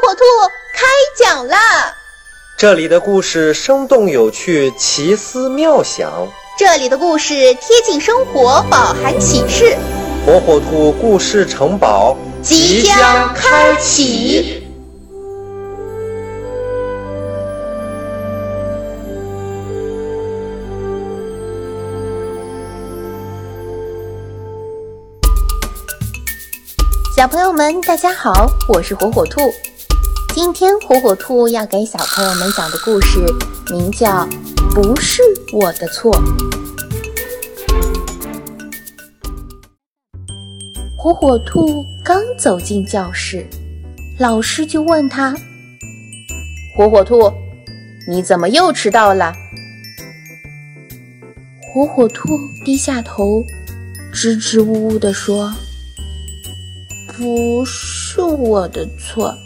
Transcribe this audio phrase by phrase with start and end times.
[0.00, 0.22] 火兔
[0.74, 1.94] 开讲啦！
[2.56, 6.08] 这里的故事生动有趣，奇思妙想；
[6.56, 9.76] 这里的故事贴近生活，饱含启示。
[10.24, 14.64] 火火兔故事城堡即将开启。
[27.16, 29.52] 小朋友们，大家好，我是火火兔。
[30.40, 33.18] 今天火火兔要给小朋友们讲的故事
[33.72, 34.24] 名叫
[34.72, 35.20] 《不是
[35.52, 36.12] 我的错》。
[40.96, 43.44] 火火兔刚走进教室，
[44.16, 45.34] 老师就问他
[46.78, 47.32] ：“火火兔，
[48.08, 49.34] 你怎么又迟到了？”
[51.74, 53.42] 火火兔低下头，
[54.12, 55.52] 支支吾吾地说。
[57.08, 59.36] 不是我的错，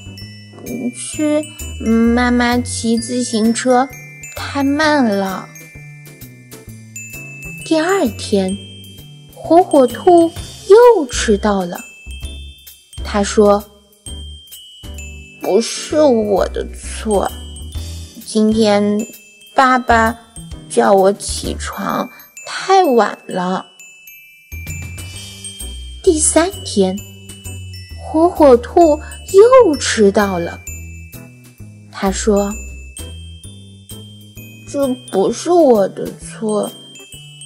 [0.94, 1.42] 是
[1.84, 3.88] 妈妈骑自行车
[4.36, 5.48] 太慢了。
[7.64, 8.56] 第二天，
[9.34, 10.30] 火火兔
[10.68, 11.78] 又迟到了。
[13.04, 13.64] 他说
[15.42, 17.30] ：“不是我的错，
[18.26, 19.06] 今天
[19.54, 20.18] 爸爸
[20.68, 22.08] 叫我起床
[22.46, 23.66] 太晚了。”
[26.02, 27.11] 第三天。
[28.12, 29.00] 火火兔
[29.32, 30.60] 又迟到了。
[31.90, 32.52] 他说
[34.70, 36.70] ：“这不是我的错，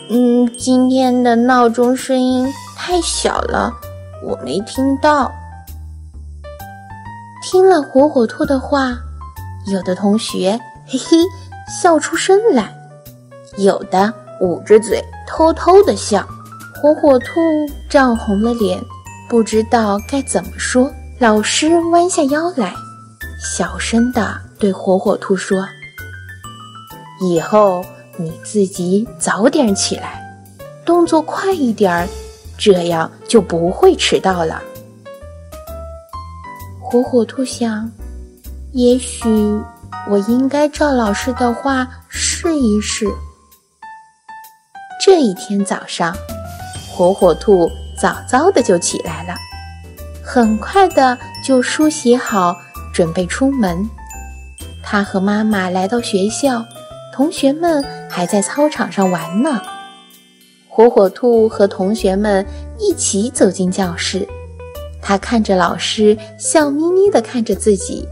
[0.08, 3.72] 嗯，今天的闹钟声音太小了，
[4.24, 5.30] 我没听到。”
[7.44, 8.98] 听了火火兔的话，
[9.68, 11.16] 有的同学嘿嘿
[11.80, 12.74] 笑出声来，
[13.56, 16.26] 有的捂着嘴偷偷的笑。
[16.82, 17.40] 火火兔
[17.88, 18.82] 涨红了脸。
[19.28, 22.72] 不知道该怎么说，老师弯下腰来，
[23.40, 25.66] 小声地对火火兔说
[27.20, 27.84] ：“以后
[28.16, 30.22] 你自己早点起来，
[30.84, 32.08] 动作快一点儿，
[32.56, 34.62] 这样就不会迟到了。”
[36.80, 37.90] 火火兔想，
[38.72, 39.28] 也许
[40.08, 43.08] 我应该照老师的话试一试。
[45.04, 46.16] 这一天早上，
[46.88, 47.68] 火火兔。
[47.98, 49.34] 早早的就起来了，
[50.22, 52.56] 很快的就梳洗好，
[52.92, 53.88] 准备出门。
[54.82, 56.64] 他和妈妈来到学校，
[57.12, 59.60] 同学们还在操场上玩呢。
[60.68, 62.44] 火火兔和同学们
[62.78, 64.28] 一起走进教室，
[65.00, 68.06] 他看着老师，笑眯眯地看着自己。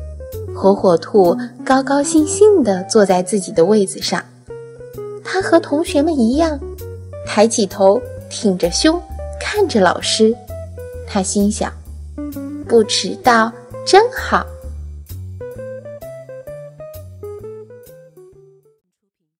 [0.56, 4.24] 火火兔高高兴兴地坐在自己的位子上，
[5.22, 6.58] 他和同学们一样，
[7.26, 8.98] 抬起头，挺着胸。
[9.46, 10.34] 看着老师，
[11.06, 11.70] 他心想
[12.66, 13.52] ：“不迟到
[13.86, 14.44] 真好。”